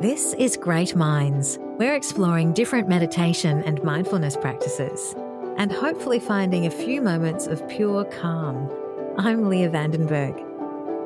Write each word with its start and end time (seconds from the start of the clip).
This 0.00 0.32
is 0.38 0.56
Great 0.56 0.96
Minds. 0.96 1.58
We're 1.60 1.94
exploring 1.94 2.54
different 2.54 2.88
meditation 2.88 3.62
and 3.64 3.84
mindfulness 3.84 4.34
practices 4.34 5.14
and 5.58 5.70
hopefully 5.70 6.18
finding 6.18 6.64
a 6.64 6.70
few 6.70 7.02
moments 7.02 7.46
of 7.46 7.68
pure 7.68 8.06
calm. 8.06 8.72
I'm 9.18 9.50
Leah 9.50 9.68
Vandenberg. 9.68 10.42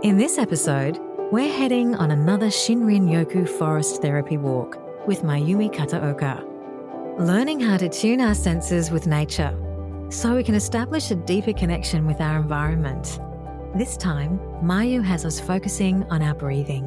In 0.05 0.17
this 0.17 0.39
episode, 0.39 1.01
we're 1.33 1.53
heading 1.53 1.97
on 1.97 2.13
another 2.13 2.47
Shinrin 2.47 3.09
Yoku 3.09 3.49
forest 3.49 4.01
therapy 4.01 4.37
walk 4.37 4.79
with 5.09 5.23
Mayumi 5.23 5.75
Kataoka, 5.75 6.45
learning 7.19 7.59
how 7.59 7.77
to 7.77 7.89
tune 7.89 8.21
our 8.21 8.37
senses 8.37 8.93
with 8.93 9.09
nature 9.09 9.59
so 10.09 10.37
we 10.37 10.45
can 10.45 10.55
establish 10.55 11.11
a 11.11 11.17
deeper 11.17 11.53
connection 11.53 12.07
with 12.07 12.21
our 12.21 12.37
environment. 12.39 13.19
This 13.75 13.97
time, 13.97 14.39
Mayu 14.63 15.03
has 15.03 15.25
us 15.25 15.41
focusing 15.41 16.05
on 16.11 16.23
our 16.23 16.35
breathing. 16.37 16.85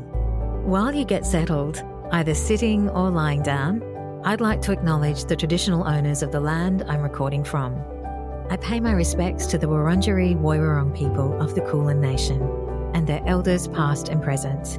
While 0.67 0.93
you 0.93 1.05
get 1.05 1.25
settled, 1.25 1.81
either 2.11 2.33
sitting 2.33 2.89
or 2.89 3.09
lying 3.09 3.41
down, 3.41 3.83
I'd 4.23 4.41
like 4.41 4.61
to 4.63 4.71
acknowledge 4.71 5.25
the 5.25 5.35
traditional 5.35 5.87
owners 5.87 6.23
of 6.23 6.31
the 6.31 6.39
land 6.39 6.83
I'm 6.87 7.01
recording 7.01 7.43
from. 7.43 7.81
I 8.49 8.57
pay 8.57 8.79
my 8.79 8.93
respects 8.93 9.45
to 9.47 9.57
the 9.57 9.67
Wurundjeri 9.67 10.39
Woiwurrung 10.39 10.95
people 10.95 11.39
of 11.41 11.53
the 11.53 11.61
Kulin 11.61 11.99
Nation 11.99 12.41
and 12.93 13.05
their 13.05 13.21
elders 13.25 13.67
past 13.67 14.09
and 14.09 14.23
present, 14.23 14.77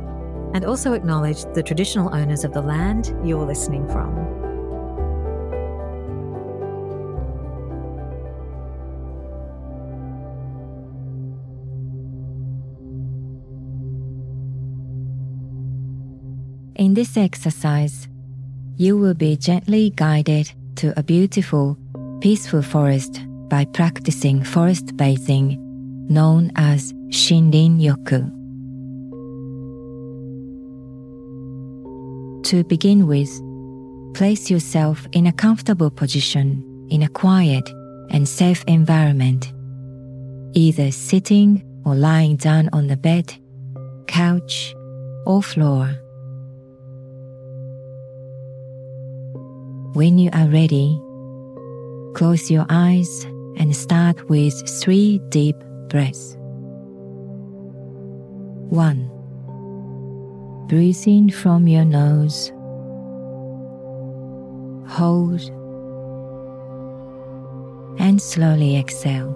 and 0.54 0.64
also 0.64 0.94
acknowledge 0.94 1.44
the 1.54 1.62
traditional 1.62 2.14
owners 2.14 2.44
of 2.44 2.52
the 2.52 2.62
land 2.62 3.14
you're 3.22 3.46
listening 3.46 3.86
from. 3.88 4.37
In 16.78 16.94
this 16.94 17.16
exercise, 17.16 18.06
you 18.76 18.96
will 18.96 19.14
be 19.14 19.36
gently 19.36 19.90
guided 19.96 20.52
to 20.76 20.96
a 20.96 21.02
beautiful, 21.02 21.76
peaceful 22.20 22.62
forest 22.62 23.20
by 23.48 23.64
practicing 23.64 24.44
forest 24.44 24.96
bathing 24.96 25.58
known 26.08 26.52
as 26.54 26.92
Shinrin 27.08 27.80
Yoku. 27.80 28.30
To 32.44 32.62
begin 32.62 33.08
with, 33.08 33.28
place 34.14 34.48
yourself 34.48 35.04
in 35.10 35.26
a 35.26 35.32
comfortable 35.32 35.90
position 35.90 36.62
in 36.90 37.02
a 37.02 37.08
quiet 37.08 37.68
and 38.10 38.28
safe 38.28 38.62
environment, 38.68 39.52
either 40.54 40.92
sitting 40.92 41.64
or 41.84 41.96
lying 41.96 42.36
down 42.36 42.68
on 42.72 42.86
the 42.86 42.96
bed, 42.96 43.34
couch, 44.06 44.72
or 45.26 45.42
floor. 45.42 45.98
When 49.94 50.18
you 50.18 50.28
are 50.34 50.46
ready, 50.48 51.00
close 52.14 52.50
your 52.50 52.66
eyes 52.68 53.24
and 53.56 53.74
start 53.74 54.28
with 54.28 54.52
three 54.80 55.18
deep 55.30 55.56
breaths. 55.88 56.36
1. 58.68 59.10
Breathe 60.68 61.02
in 61.06 61.30
from 61.30 61.66
your 61.66 61.86
nose. 61.86 62.52
Hold 64.90 65.40
and 67.98 68.20
slowly 68.20 68.76
exhale. 68.76 69.32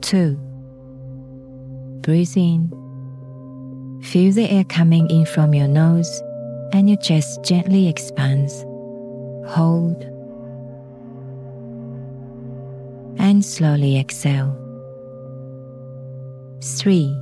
2. 0.00 0.36
Breathe 2.02 2.36
in 2.36 2.81
Feel 4.12 4.30
the 4.30 4.50
air 4.50 4.64
coming 4.64 5.08
in 5.08 5.24
from 5.24 5.54
your 5.54 5.66
nose 5.66 6.20
and 6.74 6.86
your 6.86 6.98
chest 6.98 7.42
gently 7.42 7.88
expands. 7.88 8.62
Hold 9.50 10.02
and 13.18 13.42
slowly 13.42 13.98
exhale. 13.98 14.54
3. 16.62 17.16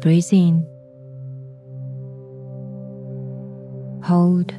Breathe 0.00 0.32
in. 0.32 0.66
Hold 4.02 4.54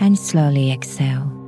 and 0.00 0.18
slowly 0.18 0.72
exhale. 0.72 1.41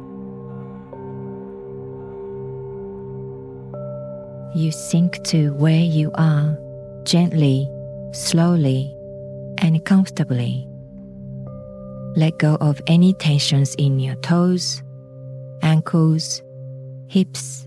You 4.54 4.70
sink 4.70 5.22
to 5.25 5.53
where 5.54 5.81
you 5.81 6.10
are 6.15 6.56
gently, 7.04 7.69
slowly, 8.12 8.94
and 9.59 9.84
comfortably. 9.84 10.69
Let 12.16 12.38
go 12.38 12.56
of 12.60 12.81
any 12.87 13.12
tensions 13.14 13.75
in 13.75 13.98
your 13.98 14.14
toes, 14.16 14.82
ankles, 15.62 16.43
hips, 17.09 17.66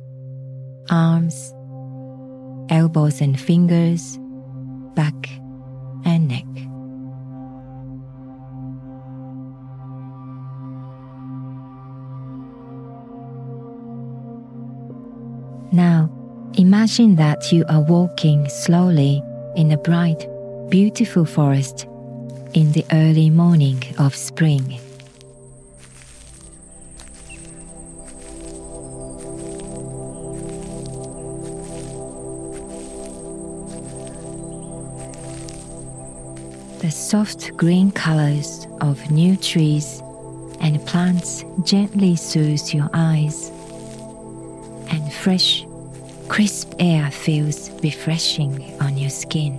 arms, 0.90 1.54
elbows 2.70 3.22
and 3.22 3.40
fingers, 3.40 4.18
back 4.96 5.30
and 6.06 6.28
neck. 6.28 6.67
Imagine 16.60 17.18
that 17.18 17.52
you 17.52 17.64
are 17.70 17.82
walking 17.82 18.50
slowly 18.50 19.22
in 19.56 19.72
a 19.72 19.78
bright, 19.78 20.28
beautiful 20.70 21.24
forest 21.24 21.86
in 22.56 22.72
the 22.72 22.84
early 22.92 23.30
morning 23.30 23.84
of 24.00 24.16
spring. 24.16 24.80
The 36.80 36.90
soft 36.90 37.56
green 37.56 37.92
colors 37.92 38.66
of 38.82 39.12
new 39.12 39.38
trees 39.38 40.02
and 40.60 40.84
plants 40.88 41.46
gently 41.64 42.16
soothe 42.16 42.74
your 42.74 42.90
eyes, 42.96 43.52
and 44.90 45.14
fresh 45.14 45.67
Crisp 46.38 46.76
air 46.78 47.10
feels 47.10 47.72
refreshing 47.82 48.80
on 48.80 48.96
your 48.96 49.10
skin. 49.10 49.54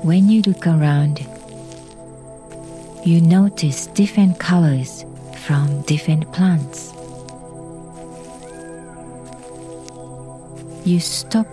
When 0.00 0.30
you 0.30 0.40
look 0.46 0.66
around, 0.66 1.20
you 3.04 3.20
notice 3.20 3.88
different 3.88 4.38
colors 4.38 5.04
from 5.44 5.82
different 5.82 6.32
plants. 6.32 6.94
You 10.86 11.00
stop 11.00 11.46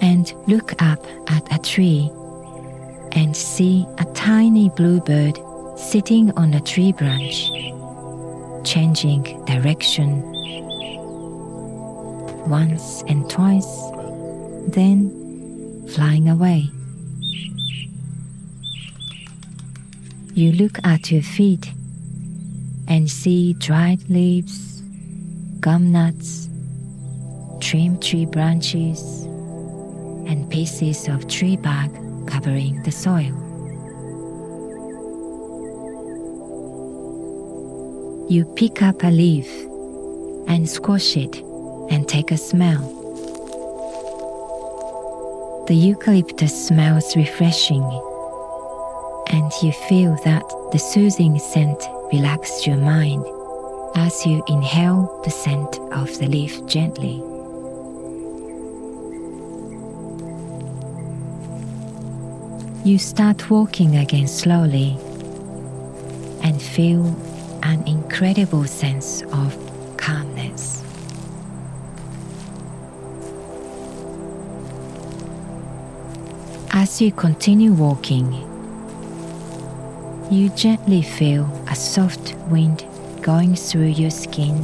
and 0.00 0.34
look 0.48 0.82
up 0.82 1.06
at 1.30 1.46
a 1.54 1.60
tree 1.60 2.10
and 3.12 3.36
see 3.36 3.86
a 3.98 4.04
tiny 4.14 4.68
bluebird 4.70 5.38
sitting 5.78 6.32
on 6.32 6.54
a 6.54 6.60
tree 6.60 6.90
branch 6.90 7.52
changing 8.68 9.22
direction 9.46 10.20
once 12.50 13.02
and 13.08 13.28
twice, 13.30 13.80
then 14.68 15.08
flying 15.88 16.28
away. 16.28 16.68
You 20.34 20.52
look 20.52 20.78
at 20.84 21.10
your 21.10 21.22
feet 21.22 21.72
and 22.88 23.10
see 23.10 23.54
dried 23.54 24.06
leaves, 24.10 24.82
gum 25.60 25.90
nuts, 25.90 26.50
trimmed 27.60 28.02
tree 28.02 28.26
branches, 28.26 29.22
and 30.28 30.48
pieces 30.50 31.08
of 31.08 31.26
tree 31.26 31.56
bark 31.56 31.90
covering 32.26 32.82
the 32.82 32.92
soil. 32.92 33.47
You 38.30 38.44
pick 38.44 38.82
up 38.82 39.02
a 39.04 39.06
leaf 39.06 39.48
and 40.48 40.68
squash 40.68 41.16
it 41.16 41.34
and 41.90 42.06
take 42.06 42.30
a 42.30 42.36
smell. 42.36 42.82
The 45.66 45.74
eucalyptus 45.74 46.66
smells 46.66 47.16
refreshing, 47.16 47.82
and 49.30 49.50
you 49.62 49.72
feel 49.88 50.14
that 50.26 50.42
the 50.72 50.78
soothing 50.78 51.38
scent 51.38 51.82
relaxes 52.12 52.66
your 52.66 52.76
mind 52.76 53.24
as 53.94 54.26
you 54.26 54.44
inhale 54.46 55.22
the 55.24 55.30
scent 55.30 55.78
of 55.92 56.18
the 56.18 56.26
leaf 56.26 56.66
gently. 56.66 57.22
You 62.86 62.98
start 62.98 63.48
walking 63.48 63.96
again 63.96 64.28
slowly 64.28 64.98
and 66.42 66.60
feel 66.60 67.16
an 67.62 67.86
incredible 67.86 68.64
sense 68.64 69.22
of 69.32 69.56
calmness. 69.96 70.82
As 76.70 77.00
you 77.00 77.12
continue 77.12 77.72
walking, 77.72 78.32
you 80.30 80.50
gently 80.50 81.02
feel 81.02 81.44
a 81.68 81.74
soft 81.74 82.34
wind 82.48 82.84
going 83.22 83.54
through 83.54 83.86
your 83.86 84.10
skin, 84.10 84.56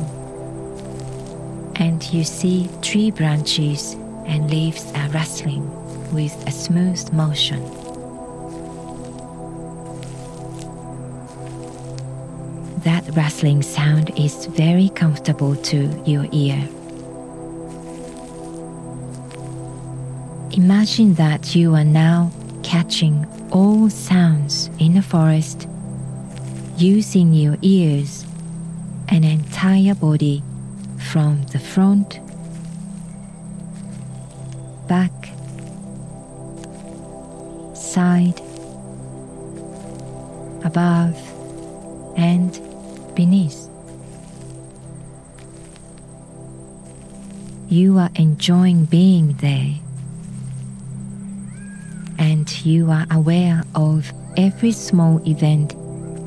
and 1.77 2.03
you 2.13 2.23
see 2.25 2.69
tree 2.83 3.11
branches 3.11 3.95
and 4.27 4.51
leaves 4.51 4.93
are 4.95 5.09
rustling 5.09 5.65
with 6.13 6.35
a 6.47 6.51
smooth 6.51 7.13
motion. 7.13 7.84
That 12.85 13.17
rustling 13.17 13.63
sound 13.63 14.11
is 14.19 14.45
very 14.45 14.91
comfortable 14.91 15.57
to 15.57 16.03
your 16.05 16.27
ear. 16.33 16.69
Imagine 20.53 21.15
that 21.15 21.57
you 21.57 21.75
are 21.75 21.85
now 21.85 22.31
catching 22.63 23.27
all 23.51 23.89
sounds 23.89 24.69
in 24.79 24.93
the 24.93 25.03
forest 25.03 25.67
using 26.77 27.33
your 27.33 27.57
ears 27.63 28.27
and 29.09 29.25
entire 29.25 29.95
body 29.95 30.43
from 31.11 31.43
the 31.53 31.59
front, 31.59 32.21
back, 34.89 35.11
side, 37.75 38.41
above, 40.65 41.17
and 42.17 42.61
beneath. 43.15 43.69
You 47.69 47.99
are 47.99 48.11
enjoying 48.15 48.85
being 48.85 49.33
there, 49.35 49.75
and 52.19 52.65
you 52.65 52.91
are 52.91 53.07
aware 53.11 53.65
of 53.75 54.13
every 54.37 54.73
small 54.73 55.21
event 55.27 55.75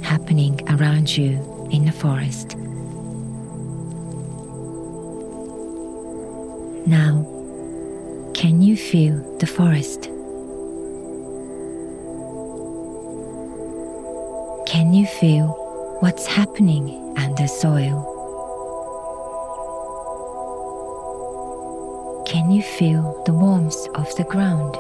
happening 0.04 0.60
around 0.70 1.16
you 1.16 1.40
in 1.72 1.86
the 1.86 1.92
forest. 1.92 2.56
Now, 6.88 7.26
can 8.34 8.62
you 8.62 8.78
feel 8.78 9.18
the 9.40 9.48
forest? 9.48 10.10
Can 14.66 14.94
you 14.94 15.06
feel 15.06 15.67
what's 16.00 16.28
happening 16.28 17.16
under 17.18 17.48
soil? 17.48 18.14
Can 22.28 22.52
you 22.52 22.62
feel 22.62 23.24
the 23.26 23.34
warmth 23.34 23.88
of 23.96 24.14
the 24.16 24.24
ground? 24.24 24.76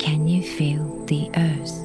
Can 0.00 0.26
you 0.26 0.42
feel 0.42 1.04
the 1.04 1.28
earth? 1.36 1.76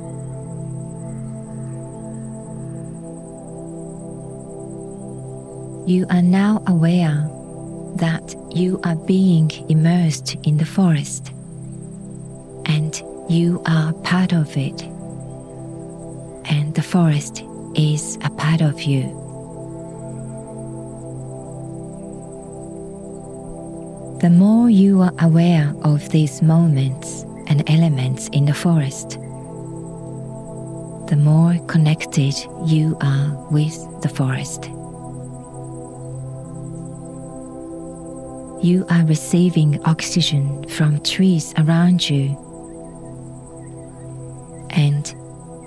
You 5.88 6.06
are 6.10 6.22
now 6.22 6.64
aware 6.68 7.30
that 7.98 8.36
you 8.56 8.80
are 8.86 8.96
being 8.96 9.52
immersed 9.70 10.36
in 10.44 10.58
the 10.58 10.66
forest 10.66 11.32
you 13.27 13.62
are 13.66 13.92
part 14.04 14.33
of 14.33 14.56
it, 14.56 14.83
and 16.50 16.75
the 16.75 16.83
forest 16.83 17.44
is 17.74 18.18
a 18.24 18.30
part 18.30 18.62
of 18.62 18.81
you. 18.83 19.04
The 24.22 24.30
more 24.30 24.69
you 24.69 25.01
are 25.01 25.13
aware 25.19 25.74
of 25.83 26.10
these 26.10 26.42
moments 26.42 27.24
and 27.48 27.68
elements 27.69 28.27
in 28.30 28.45
the 28.45 28.54
forest, 28.54 29.19
the 31.10 31.18
more 31.18 31.57
connected 31.68 32.33
you 32.66 32.98
are 33.01 33.48
with 33.51 33.75
the 34.01 34.10
forest. 34.10 34.66
You 38.63 38.86
are 38.89 39.06
receiving 39.06 39.83
oxygen 39.86 40.68
from 40.69 41.01
trees 41.01 41.54
around 41.57 42.10
you, 42.10 42.36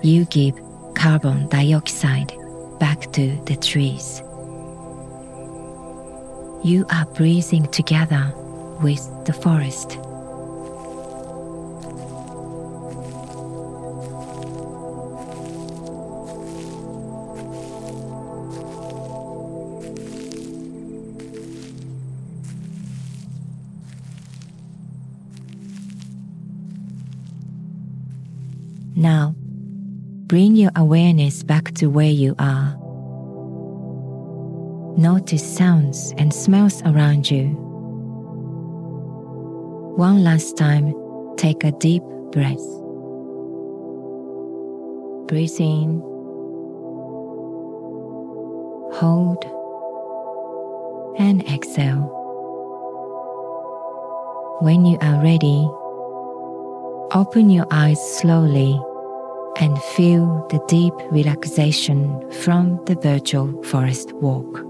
you 0.09 0.25
give 0.25 0.59
carbon 0.95 1.47
dioxide 1.49 2.33
back 2.79 2.99
to 3.11 3.39
the 3.45 3.55
trees. 3.55 4.23
You 6.63 6.85
are 6.91 7.05
breathing 7.13 7.67
together 7.67 8.33
with 8.81 9.07
the 9.25 9.33
forest. 9.33 9.99
Your 30.69 30.83
awareness 30.83 31.43
back 31.43 31.73
to 31.75 31.87
where 31.87 32.11
you 32.11 32.35
are. 32.39 32.75
Notice 34.97 35.43
sounds 35.43 36.13
and 36.17 36.33
smells 36.33 36.81
around 36.83 37.29
you. 37.29 37.47
One 39.95 40.23
last 40.23 40.57
time, 40.57 40.93
take 41.37 41.63
a 41.63 41.71
deep 41.71 42.03
breath. 42.31 42.65
Breathe 45.27 45.59
in, 45.59 46.01
hold, 48.93 49.43
and 51.17 51.47
exhale. 51.49 52.15
When 54.61 54.85
you 54.85 54.97
are 55.01 55.23
ready, 55.23 55.67
open 57.13 57.49
your 57.49 57.67
eyes 57.71 57.99
slowly 58.19 58.79
and 59.59 59.81
feel 59.83 60.47
the 60.49 60.63
deep 60.67 60.93
relaxation 61.11 62.31
from 62.31 62.83
the 62.85 62.95
virtual 62.95 63.61
forest 63.63 64.13
walk. 64.13 64.65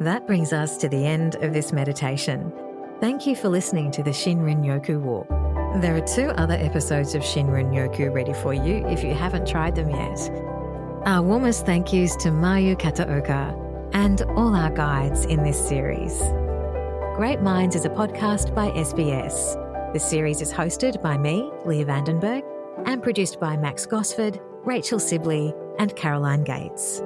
That 0.00 0.26
brings 0.26 0.54
us 0.54 0.78
to 0.78 0.88
the 0.88 1.04
end 1.04 1.34
of 1.36 1.52
this 1.52 1.74
meditation. 1.74 2.50
Thank 3.00 3.26
you 3.26 3.34
for 3.34 3.48
listening 3.48 3.90
to 3.92 4.02
the 4.02 4.10
Shinrin 4.10 4.62
Yoku 4.62 5.00
Walk. 5.00 5.26
There 5.80 5.96
are 5.96 6.06
two 6.06 6.28
other 6.36 6.52
episodes 6.52 7.14
of 7.14 7.22
Shinrin 7.22 7.72
Yoku 7.72 8.12
ready 8.12 8.34
for 8.34 8.52
you 8.52 8.86
if 8.88 9.02
you 9.02 9.14
haven't 9.14 9.48
tried 9.48 9.74
them 9.74 9.88
yet. 9.88 10.30
Our 11.06 11.22
warmest 11.22 11.64
thank 11.64 11.94
yous 11.94 12.14
to 12.16 12.28
Mayu 12.28 12.78
Kataoka 12.78 13.56
and 13.94 14.20
all 14.36 14.54
our 14.54 14.68
guides 14.68 15.24
in 15.24 15.42
this 15.44 15.58
series. 15.66 16.18
Great 17.16 17.40
Minds 17.40 17.74
is 17.74 17.86
a 17.86 17.88
podcast 17.88 18.54
by 18.54 18.68
SBS. 18.72 19.94
The 19.94 19.98
series 19.98 20.42
is 20.42 20.52
hosted 20.52 21.00
by 21.00 21.16
me, 21.16 21.50
Leah 21.64 21.86
Vandenberg, 21.86 22.42
and 22.84 23.02
produced 23.02 23.40
by 23.40 23.56
Max 23.56 23.86
Gosford, 23.86 24.38
Rachel 24.66 24.98
Sibley, 24.98 25.54
and 25.78 25.96
Caroline 25.96 26.44
Gates. 26.44 27.00